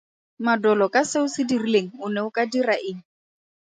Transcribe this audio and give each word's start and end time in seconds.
Madolo 0.45 0.85
ka 0.93 1.01
se 1.09 1.17
o 1.25 1.27
se 1.33 1.41
dirileng, 1.49 1.89
o 2.03 2.05
ne 2.13 2.21
o 2.27 2.29
ka 2.35 2.43
dira 2.51 2.75
eng? 2.89 3.01